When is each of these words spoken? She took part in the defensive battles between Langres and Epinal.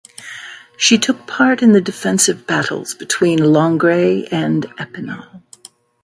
She 0.77 0.97
took 0.97 1.27
part 1.27 1.61
in 1.61 1.73
the 1.73 1.79
defensive 1.79 2.47
battles 2.47 2.95
between 2.95 3.37
Langres 3.37 4.27
and 4.31 4.63
Epinal. 4.79 5.43